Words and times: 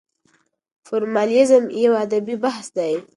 فورمالېزم 0.87 1.63
يو 1.83 1.93
ادبي 2.03 2.35
بحث 2.43 2.67
دی. 2.77 2.93